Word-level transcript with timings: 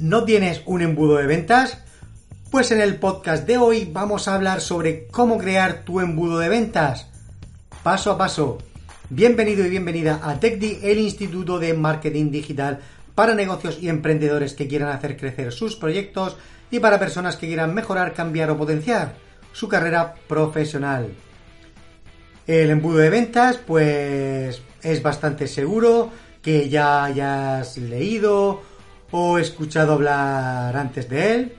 ¿No 0.00 0.24
tienes 0.24 0.62
un 0.64 0.80
embudo 0.80 1.18
de 1.18 1.26
ventas? 1.26 1.76
Pues 2.50 2.70
en 2.70 2.80
el 2.80 2.96
podcast 2.96 3.46
de 3.46 3.58
hoy 3.58 3.86
vamos 3.92 4.28
a 4.28 4.34
hablar 4.34 4.62
sobre 4.62 5.06
cómo 5.08 5.36
crear 5.36 5.84
tu 5.84 6.00
embudo 6.00 6.38
de 6.38 6.48
ventas. 6.48 7.10
Paso 7.82 8.10
a 8.10 8.16
paso. 8.16 8.56
Bienvenido 9.10 9.62
y 9.66 9.68
bienvenida 9.68 10.18
a 10.22 10.40
TechDi, 10.40 10.78
el 10.84 11.00
Instituto 11.00 11.58
de 11.58 11.74
Marketing 11.74 12.30
Digital 12.30 12.80
para 13.14 13.34
negocios 13.34 13.76
y 13.78 13.90
emprendedores 13.90 14.54
que 14.54 14.66
quieran 14.66 14.88
hacer 14.88 15.18
crecer 15.18 15.52
sus 15.52 15.76
proyectos 15.76 16.38
y 16.70 16.80
para 16.80 16.98
personas 16.98 17.36
que 17.36 17.48
quieran 17.48 17.74
mejorar, 17.74 18.14
cambiar 18.14 18.48
o 18.48 18.56
potenciar 18.56 19.16
su 19.52 19.68
carrera 19.68 20.14
profesional. 20.26 21.12
El 22.46 22.70
embudo 22.70 23.00
de 23.00 23.10
ventas, 23.10 23.58
pues 23.58 24.62
es 24.82 25.02
bastante 25.02 25.46
seguro 25.46 26.10
que 26.40 26.70
ya 26.70 27.04
hayas 27.04 27.76
leído 27.76 28.69
o 29.10 29.38
escuchado 29.38 29.92
hablar 29.92 30.76
antes 30.76 31.08
de 31.08 31.34
él. 31.34 31.52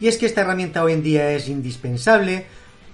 Y 0.00 0.08
es 0.08 0.18
que 0.18 0.26
esta 0.26 0.42
herramienta 0.42 0.84
hoy 0.84 0.92
en 0.92 1.02
día 1.02 1.30
es 1.32 1.48
indispensable 1.48 2.46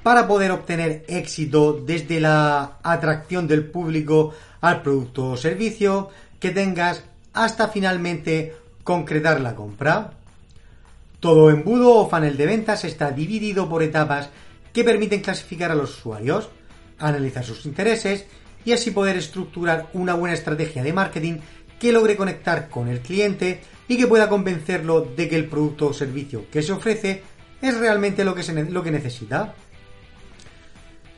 para 0.02 0.27
poder 0.27 0.50
obtener 0.50 1.05
éxito 1.08 1.72
desde 1.72 2.20
la 2.20 2.78
atracción 2.83 3.47
del 3.47 3.67
público 3.67 4.33
al 4.61 4.83
producto 4.83 5.30
o 5.30 5.36
servicio 5.36 6.08
que 6.39 6.50
tengas 6.50 7.05
hasta 7.33 7.69
finalmente 7.69 8.55
concretar 8.83 9.41
la 9.41 9.55
compra. 9.55 10.12
Todo 11.20 11.50
embudo 11.50 11.97
o 11.97 12.08
funnel 12.08 12.36
de 12.36 12.47
ventas 12.47 12.84
está 12.84 13.11
dividido 13.11 13.69
por 13.69 13.83
etapas 13.83 14.30
que 14.72 14.84
permiten 14.84 15.20
clasificar 15.20 15.70
a 15.70 15.74
los 15.74 15.98
usuarios, 15.98 16.48
analizar 16.98 17.45
sus 17.45 17.67
intereses 17.67 18.24
y 18.64 18.72
así 18.72 18.91
poder 18.91 19.17
estructurar 19.17 19.89
una 19.92 20.14
buena 20.14 20.34
estrategia 20.34 20.83
de 20.83 20.92
marketing 20.92 21.39
que 21.81 21.91
logre 21.91 22.17
conectar 22.17 22.69
con 22.69 22.86
el 22.89 23.00
cliente 23.00 23.61
y 23.89 23.97
que 23.97 24.06
pueda 24.06 24.28
convencerlo 24.28 25.00
de 25.00 25.28
que 25.28 25.34
el 25.34 25.47
producto 25.47 25.89
o 25.89 25.92
servicio 25.92 26.45
que 26.48 26.62
se 26.62 26.73
ofrece 26.73 27.23
es 27.61 27.77
realmente 27.77 28.25
lo 28.25 28.34
que, 28.34 28.45
lo 28.70 28.83
que 28.84 28.91
necesita. 28.92 29.55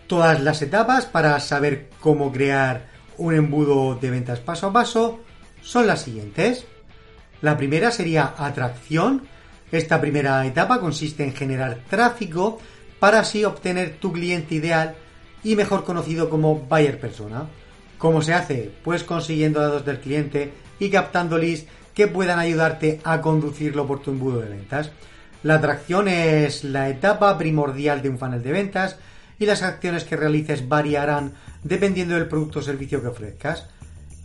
Todas 0.06 0.40
las 0.40 0.62
etapas 0.62 1.04
para 1.04 1.38
saber 1.40 1.90
cómo 2.00 2.32
crear 2.32 2.86
un 3.18 3.34
embudo 3.34 3.96
de 3.96 4.10
ventas 4.10 4.40
paso 4.40 4.68
a 4.68 4.72
paso 4.72 5.20
son 5.62 5.86
las 5.86 6.02
siguientes. 6.02 6.64
La 7.40 7.56
primera 7.56 7.90
sería 7.90 8.34
atracción. 8.38 9.22
Esta 9.70 10.00
primera 10.00 10.46
etapa 10.46 10.80
consiste 10.80 11.24
en 11.24 11.34
generar 11.34 11.80
tráfico 11.90 12.58
para 12.98 13.20
así 13.20 13.44
obtener 13.44 13.96
tu 13.98 14.12
cliente 14.12 14.54
ideal 14.54 14.94
y 15.42 15.56
mejor 15.56 15.84
conocido 15.84 16.30
como 16.30 16.54
buyer 16.54 17.00
persona. 17.00 17.48
¿Cómo 18.02 18.20
se 18.20 18.34
hace? 18.34 18.68
Pues 18.82 19.04
consiguiendo 19.04 19.60
datos 19.60 19.84
del 19.84 20.00
cliente 20.00 20.52
y 20.80 20.90
captando 20.90 21.38
leads 21.38 21.66
que 21.94 22.08
puedan 22.08 22.40
ayudarte 22.40 23.00
a 23.04 23.20
conducirlo 23.20 23.86
por 23.86 24.02
tu 24.02 24.10
embudo 24.10 24.40
de 24.40 24.48
ventas. 24.48 24.90
La 25.44 25.54
atracción 25.54 26.08
es 26.08 26.64
la 26.64 26.88
etapa 26.88 27.38
primordial 27.38 28.02
de 28.02 28.08
un 28.08 28.18
funnel 28.18 28.42
de 28.42 28.50
ventas 28.50 28.96
y 29.38 29.46
las 29.46 29.62
acciones 29.62 30.02
que 30.02 30.16
realices 30.16 30.68
variarán 30.68 31.34
dependiendo 31.62 32.16
del 32.16 32.26
producto 32.26 32.58
o 32.58 32.62
servicio 32.62 33.00
que 33.00 33.06
ofrezcas. 33.06 33.68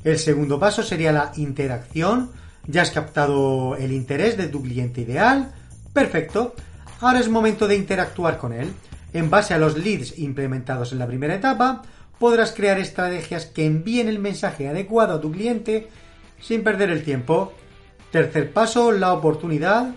El 0.04 0.18
segundo 0.18 0.60
paso 0.60 0.82
sería 0.82 1.12
la 1.12 1.32
interacción. 1.36 2.32
Ya 2.66 2.82
has 2.82 2.90
captado 2.90 3.76
el 3.76 3.92
interés 3.92 4.38
de 4.38 4.48
tu 4.48 4.64
cliente 4.64 5.02
ideal. 5.02 5.54
Perfecto. 5.94 6.56
Ahora 7.00 7.20
es 7.20 7.30
momento 7.30 7.68
de 7.68 7.76
interactuar 7.76 8.40
con 8.40 8.54
él. 8.54 8.74
En 9.14 9.30
base 9.30 9.54
a 9.54 9.60
los 9.60 9.78
leads 9.78 10.18
implementados 10.18 10.94
en 10.94 10.98
la 10.98 11.06
primera 11.06 11.36
etapa, 11.36 11.84
podrás 12.20 12.52
crear 12.52 12.80
estrategias 12.80 13.46
que 13.46 13.66
envíen 13.66 14.08
el 14.08 14.20
mensaje 14.20 14.68
adecuado 14.68 15.16
a 15.16 15.22
tu 15.22 15.32
cliente 15.32 15.88
sin 16.40 16.64
perder 16.64 16.90
el 16.90 17.04
tiempo. 17.04 17.54
Tercer 18.12 18.52
paso, 18.52 18.92
la 18.92 19.14
oportunidad. 19.14 19.96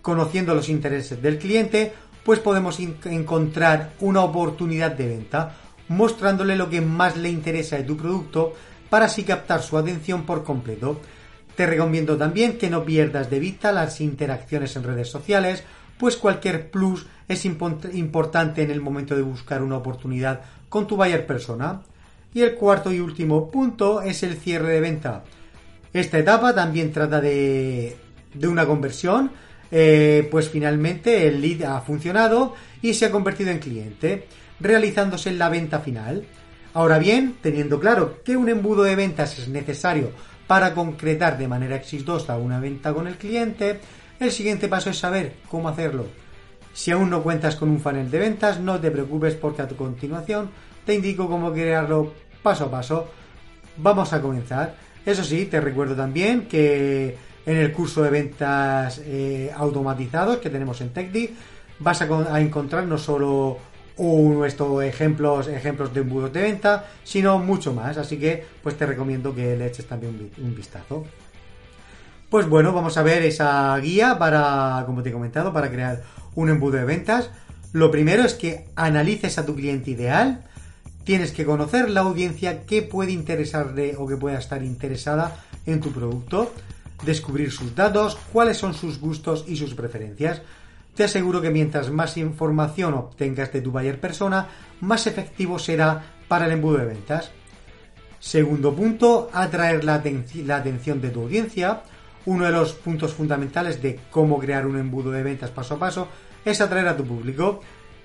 Conociendo 0.00 0.54
los 0.54 0.68
intereses 0.68 1.22
del 1.22 1.38
cliente, 1.38 1.92
pues 2.24 2.40
podemos 2.40 2.78
encontrar 2.80 3.92
una 4.00 4.22
oportunidad 4.22 4.92
de 4.92 5.06
venta, 5.06 5.54
mostrándole 5.88 6.56
lo 6.56 6.68
que 6.68 6.80
más 6.80 7.16
le 7.16 7.28
interesa 7.28 7.76
de 7.76 7.84
tu 7.84 7.96
producto 7.96 8.54
para 8.90 9.06
así 9.06 9.22
captar 9.22 9.62
su 9.62 9.78
atención 9.78 10.24
por 10.24 10.44
completo. 10.44 11.00
Te 11.54 11.66
recomiendo 11.66 12.16
también 12.16 12.58
que 12.58 12.70
no 12.70 12.84
pierdas 12.84 13.30
de 13.30 13.38
vista 13.38 13.72
las 13.72 14.00
interacciones 14.00 14.74
en 14.76 14.84
redes 14.84 15.08
sociales, 15.08 15.62
pues 16.02 16.16
cualquier 16.16 16.68
plus 16.68 17.06
es 17.28 17.44
importante 17.44 18.60
en 18.64 18.72
el 18.72 18.80
momento 18.80 19.14
de 19.14 19.22
buscar 19.22 19.62
una 19.62 19.76
oportunidad 19.76 20.40
con 20.68 20.88
tu 20.88 20.96
buyer 20.96 21.24
persona. 21.28 21.82
Y 22.34 22.40
el 22.40 22.56
cuarto 22.56 22.92
y 22.92 22.98
último 22.98 23.52
punto 23.52 24.02
es 24.02 24.24
el 24.24 24.36
cierre 24.36 24.72
de 24.72 24.80
venta. 24.80 25.22
Esta 25.92 26.18
etapa 26.18 26.52
también 26.56 26.90
trata 26.90 27.20
de, 27.20 27.96
de 28.34 28.48
una 28.48 28.66
conversión, 28.66 29.30
eh, 29.70 30.26
pues 30.28 30.48
finalmente 30.48 31.28
el 31.28 31.40
lead 31.40 31.62
ha 31.70 31.80
funcionado 31.82 32.56
y 32.82 32.94
se 32.94 33.06
ha 33.06 33.12
convertido 33.12 33.52
en 33.52 33.60
cliente, 33.60 34.26
realizándose 34.58 35.30
la 35.30 35.50
venta 35.50 35.78
final. 35.78 36.24
Ahora 36.74 36.98
bien, 36.98 37.36
teniendo 37.40 37.78
claro 37.78 38.24
que 38.24 38.36
un 38.36 38.48
embudo 38.48 38.82
de 38.82 38.96
ventas 38.96 39.38
es 39.38 39.46
necesario 39.46 40.10
para 40.48 40.74
concretar 40.74 41.38
de 41.38 41.46
manera 41.46 41.76
exitosa 41.76 42.38
una 42.38 42.58
venta 42.58 42.92
con 42.92 43.06
el 43.06 43.14
cliente, 43.18 43.78
el 44.22 44.32
siguiente 44.32 44.68
paso 44.68 44.90
es 44.90 44.98
saber 44.98 45.34
cómo 45.48 45.68
hacerlo. 45.68 46.06
Si 46.72 46.90
aún 46.90 47.10
no 47.10 47.22
cuentas 47.22 47.56
con 47.56 47.68
un 47.68 47.80
funnel 47.80 48.10
de 48.10 48.18
ventas, 48.18 48.58
no 48.58 48.80
te 48.80 48.90
preocupes 48.90 49.34
porque 49.34 49.62
a 49.62 49.68
tu 49.68 49.76
continuación 49.76 50.50
te 50.84 50.94
indico 50.94 51.28
cómo 51.28 51.52
crearlo 51.52 52.12
paso 52.42 52.64
a 52.64 52.70
paso. 52.70 53.08
Vamos 53.76 54.12
a 54.12 54.20
comenzar. 54.20 54.74
Eso 55.04 55.24
sí, 55.24 55.46
te 55.46 55.60
recuerdo 55.60 55.94
también 55.94 56.46
que 56.46 57.16
en 57.44 57.56
el 57.56 57.72
curso 57.72 58.02
de 58.02 58.10
ventas 58.10 59.00
eh, 59.04 59.50
automatizados 59.54 60.38
que 60.38 60.50
tenemos 60.50 60.80
en 60.80 60.90
TechDi 60.90 61.30
vas 61.80 62.00
a, 62.02 62.40
encontrar 62.40 62.84
no 62.84 62.96
solo 62.98 63.58
un, 63.96 64.44
estos 64.46 64.82
ejemplos, 64.84 65.48
ejemplos 65.48 65.92
de 65.92 66.00
embudos 66.00 66.32
de 66.32 66.42
venta, 66.42 66.86
sino 67.04 67.38
mucho 67.38 67.72
más. 67.72 67.98
Así 67.98 68.18
que 68.18 68.44
pues 68.62 68.76
te 68.76 68.86
recomiendo 68.86 69.34
que 69.34 69.56
le 69.56 69.66
eches 69.66 69.86
también 69.86 70.30
un 70.38 70.54
vistazo. 70.54 71.04
Pues 72.32 72.48
bueno, 72.48 72.72
vamos 72.72 72.96
a 72.96 73.02
ver 73.02 73.24
esa 73.24 73.76
guía 73.76 74.18
para, 74.18 74.84
como 74.86 75.02
te 75.02 75.10
he 75.10 75.12
comentado, 75.12 75.52
para 75.52 75.70
crear 75.70 76.02
un 76.34 76.48
embudo 76.48 76.78
de 76.78 76.86
ventas. 76.86 77.30
Lo 77.74 77.90
primero 77.90 78.22
es 78.22 78.32
que 78.32 78.64
analices 78.74 79.36
a 79.36 79.44
tu 79.44 79.54
cliente 79.54 79.90
ideal. 79.90 80.42
Tienes 81.04 81.32
que 81.32 81.44
conocer 81.44 81.90
la 81.90 82.00
audiencia 82.00 82.62
que 82.62 82.80
puede 82.80 83.12
interesarle 83.12 83.96
o 83.98 84.06
que 84.06 84.16
pueda 84.16 84.38
estar 84.38 84.62
interesada 84.62 85.44
en 85.66 85.82
tu 85.82 85.92
producto. 85.92 86.54
Descubrir 87.04 87.52
sus 87.52 87.74
datos, 87.76 88.16
cuáles 88.32 88.56
son 88.56 88.72
sus 88.72 88.98
gustos 88.98 89.44
y 89.46 89.56
sus 89.56 89.74
preferencias. 89.74 90.40
Te 90.94 91.04
aseguro 91.04 91.42
que 91.42 91.50
mientras 91.50 91.90
más 91.90 92.16
información 92.16 92.94
obtengas 92.94 93.52
de 93.52 93.60
tu 93.60 93.72
buyer 93.72 94.00
persona, 94.00 94.48
más 94.80 95.06
efectivo 95.06 95.58
será 95.58 96.02
para 96.28 96.46
el 96.46 96.52
embudo 96.52 96.78
de 96.78 96.86
ventas. 96.86 97.30
Segundo 98.20 98.74
punto, 98.74 99.28
atraer 99.34 99.84
la, 99.84 100.02
la 100.46 100.56
atención 100.56 101.02
de 101.02 101.10
tu 101.10 101.20
audiencia. 101.20 101.82
Uno 102.26 102.44
de 102.44 102.52
los 102.52 102.72
puntos 102.72 103.12
fundamentales 103.12 103.82
de 103.82 103.98
cómo 104.10 104.38
crear 104.38 104.66
un 104.66 104.78
embudo 104.78 105.10
de 105.10 105.22
ventas 105.22 105.50
paso 105.50 105.74
a 105.74 105.78
paso 105.78 106.08
es 106.44 106.60
atraer 106.60 106.88
a 106.88 106.96
tu 106.96 107.04
público. 107.04 107.60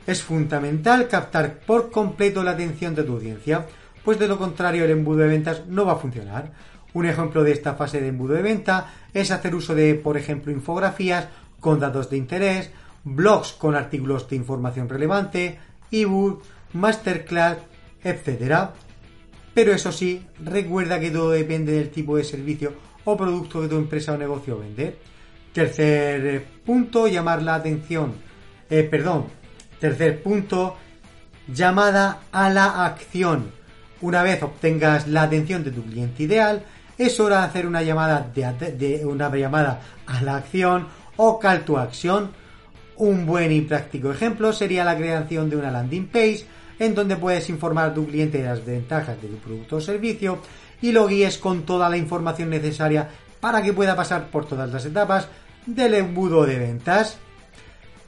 Es 0.06 0.24
fundamental 0.24 1.08
captar 1.08 1.60
por 1.60 1.92
completo 1.92 2.44
la 2.44 2.52
atención 2.52 2.96
de 2.96 3.04
tu 3.04 3.14
audiencia, 3.14 3.66
pues 4.04 4.18
de 4.18 4.28
lo 4.28 4.38
contrario 4.38 4.86
el 4.86 4.92
embudo 4.92 5.19
de 5.19 5.28
ventas 5.28 5.68
no 5.68 5.86
va 5.86 5.94
a 5.94 5.98
funcionar. 5.98 6.52
Un 6.94 7.06
ejemplo 7.06 7.44
de 7.44 7.52
esta 7.52 7.75
fase 7.75 8.02
de 8.02 8.08
embudo 8.08 8.34
de 8.34 8.42
venta 8.42 8.94
es 9.14 9.30
hacer 9.31 9.54
uso 9.54 9.75
de, 9.75 9.96
por 9.96 10.18
ejemplo, 10.18 10.52
infografías 10.52 11.28
con 11.60 11.80
datos 11.80 12.10
de 12.10 12.18
interés, 12.18 12.72
blogs 13.04 13.52
con 13.54 13.75
artículos 13.75 14.28
de 14.30 14.38
información 14.38 14.90
relevante, 14.90 15.60
ebook, 15.92 16.42
masterclass, 16.74 17.58
etc. 18.04 18.70
Pero 19.54 19.74
eso 19.74 19.92
sí, 19.92 20.25
recuerda 20.44 21.00
que 21.00 21.12
todo 21.12 21.31
depende 21.31 21.74
del 21.74 21.90
tipo 21.90 22.18
de 22.18 22.24
servicio 22.24 22.74
o 23.07 23.15
producto 23.15 23.62
que 23.62 23.69
tu 23.69 23.77
empresa 23.77 24.13
o 24.13 24.18
negocio 24.18 24.59
vende. 24.59 25.00
Tercer 25.54 26.25
eh, 26.25 26.45
punto, 26.65 27.07
llamar 27.07 27.42
la 27.42 27.56
atención. 27.56 28.13
Eh, 28.69 28.83
perdón. 28.83 29.25
Tercer 29.80 30.21
punto, 30.21 30.75
llamada 31.48 32.24
a 32.31 32.50
la 32.50 32.86
acción. 32.86 33.51
Una 34.01 34.24
vez 34.24 34.44
obtengas 34.44 35.07
la 35.07 35.24
atención 35.24 35.63
de 35.63 35.71
tu 35.71 35.83
cliente 35.83 36.24
ideal, 36.24 36.63
es 36.98 37.19
hora 37.19 37.39
de 37.39 37.45
hacer 37.45 37.65
una 37.65 37.81
llamada, 37.81 38.30
de, 38.33 39.06
una 39.06 39.33
llamada 39.36 39.81
a 40.06 40.21
la 40.21 40.38
acción 40.38 40.88
o 41.15 41.39
call 41.39 41.63
to 41.63 41.77
action. 41.77 42.31
Un 42.98 43.25
buen 43.25 43.51
y 43.51 43.62
práctico 43.62 44.12
ejemplo 44.12 44.51
sería 44.51 44.83
la 44.83 44.98
creación 44.98 45.50
de 45.50 45.56
una 45.56 45.71
landing 45.71 46.07
page 46.07 46.45
en 46.80 46.94
donde 46.94 47.15
puedes 47.15 47.50
informar 47.50 47.92
a 47.92 47.94
tu 47.94 48.06
cliente 48.06 48.39
de 48.39 48.45
las 48.45 48.65
ventajas 48.65 49.21
de 49.21 49.27
tu 49.27 49.38
producto 49.38 49.77
o 49.77 49.81
servicio 49.81 50.39
y 50.81 50.91
lo 50.91 51.07
guíes 51.07 51.38
con 51.38 51.63
toda 51.63 51.89
la 51.89 51.97
información 51.97 52.50
necesaria 52.50 53.09
para 53.39 53.62
que 53.62 53.74
pueda 53.74 53.95
pasar 53.95 54.29
por 54.29 54.45
todas 54.45 54.71
las 54.71 54.85
etapas 54.85 55.27
del 55.65 55.94
embudo 55.94 56.45
de 56.45 56.57
ventas. 56.57 57.18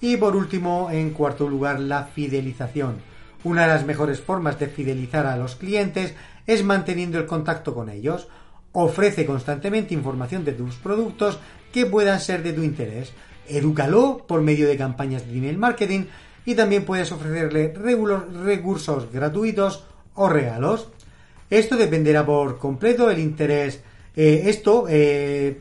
Y 0.01 0.17
por 0.17 0.35
último, 0.35 0.89
en 0.91 1.11
cuarto 1.11 1.47
lugar, 1.47 1.79
la 1.79 2.05
fidelización. 2.05 2.97
Una 3.43 3.63
de 3.63 3.67
las 3.69 3.85
mejores 3.85 4.19
formas 4.19 4.59
de 4.59 4.67
fidelizar 4.67 5.25
a 5.25 5.37
los 5.37 5.55
clientes 5.55 6.13
es 6.47 6.63
manteniendo 6.63 7.17
el 7.17 7.25
contacto 7.25 7.73
con 7.73 7.89
ellos. 7.89 8.27
Ofrece 8.71 9.25
constantemente 9.25 9.93
información 9.93 10.45
de 10.45 10.53
tus 10.53 10.75
productos 10.75 11.39
que 11.71 11.85
puedan 11.85 12.19
ser 12.19 12.43
de 12.43 12.53
tu 12.53 12.63
interés. 12.63 13.13
Edúcalo 13.47 14.25
por 14.27 14.41
medio 14.41 14.67
de 14.67 14.77
campañas 14.77 15.25
de 15.25 15.37
email 15.37 15.57
marketing 15.57 16.05
y 16.45 16.55
también 16.55 16.85
puedes 16.85 17.11
ofrecerle 17.11 17.73
recursos 17.73 19.11
gratuitos 19.11 19.83
o 20.15 20.29
regalos. 20.29 20.89
Esto 21.49 21.77
dependerá 21.77 22.25
por 22.25 22.57
completo 22.59 23.07
del 23.07 23.19
interés. 23.19 23.81
Eh, 24.15 24.43
esto, 24.45 24.85
eh, 24.89 25.59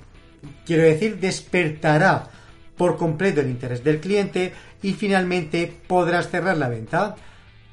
quiero 0.66 0.82
decir, 0.82 1.18
despertará 1.18 2.28
por 2.76 2.96
completo 2.96 3.40
el 3.40 3.48
interés 3.48 3.82
del 3.82 4.00
cliente 4.00 4.52
y 4.82 4.92
finalmente 4.92 5.72
podrás 5.86 6.30
cerrar 6.30 6.56
la 6.56 6.68
venta. 6.68 7.16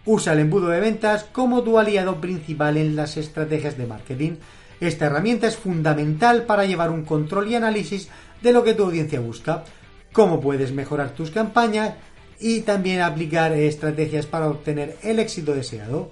Usa 0.05 0.33
el 0.33 0.39
embudo 0.39 0.69
de 0.69 0.79
ventas 0.79 1.25
como 1.25 1.63
tu 1.63 1.77
aliado 1.77 2.21
principal 2.21 2.77
en 2.77 2.95
las 2.95 3.17
estrategias 3.17 3.77
de 3.77 3.87
marketing. 3.87 4.33
Esta 4.79 5.05
herramienta 5.05 5.47
es 5.47 5.57
fundamental 5.57 6.43
para 6.43 6.65
llevar 6.65 6.91
un 6.91 7.05
control 7.05 7.49
y 7.49 7.55
análisis 7.55 8.09
de 8.41 8.53
lo 8.53 8.63
que 8.63 8.73
tu 8.73 8.83
audiencia 8.83 9.19
busca, 9.19 9.63
cómo 10.11 10.39
puedes 10.41 10.73
mejorar 10.73 11.11
tus 11.11 11.31
campañas 11.31 11.93
y 12.39 12.61
también 12.61 13.01
aplicar 13.01 13.53
estrategias 13.53 14.25
para 14.25 14.47
obtener 14.47 14.97
el 15.01 15.19
éxito 15.19 15.53
deseado. 15.53 16.09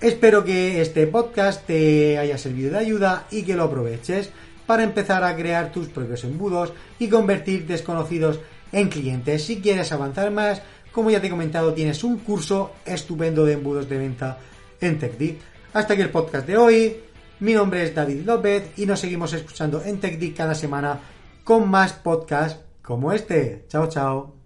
Espero 0.00 0.44
que 0.44 0.82
este 0.82 1.06
podcast 1.06 1.66
te 1.66 2.18
haya 2.18 2.36
servido 2.36 2.72
de 2.72 2.78
ayuda 2.78 3.26
y 3.30 3.42
que 3.42 3.54
lo 3.54 3.64
aproveches 3.64 4.30
para 4.66 4.82
empezar 4.82 5.24
a 5.24 5.34
crear 5.34 5.72
tus 5.72 5.88
propios 5.88 6.24
embudos 6.24 6.72
y 6.98 7.08
convertir 7.08 7.66
desconocidos 7.66 8.40
en 8.72 8.88
clientes. 8.88 9.44
Si 9.44 9.60
quieres 9.60 9.92
avanzar 9.92 10.30
más, 10.30 10.60
como 10.92 11.10
ya 11.10 11.20
te 11.20 11.28
he 11.28 11.30
comentado, 11.30 11.72
tienes 11.72 12.04
un 12.04 12.18
curso 12.18 12.72
estupendo 12.84 13.44
de 13.44 13.54
embudos 13.54 13.88
de 13.88 13.98
venta 13.98 14.38
en 14.80 14.98
TechDick. 14.98 15.38
Hasta 15.72 15.94
aquí 15.94 16.02
el 16.02 16.10
podcast 16.10 16.46
de 16.46 16.56
hoy. 16.56 16.96
Mi 17.40 17.52
nombre 17.52 17.82
es 17.82 17.94
David 17.94 18.24
López 18.24 18.70
y 18.76 18.86
nos 18.86 19.00
seguimos 19.00 19.32
escuchando 19.32 19.82
en 19.82 20.00
TechDick 20.00 20.36
cada 20.36 20.54
semana 20.54 20.98
con 21.44 21.70
más 21.70 21.92
podcasts 21.92 22.60
como 22.82 23.12
este. 23.12 23.64
Chao, 23.68 23.88
chao. 23.88 24.45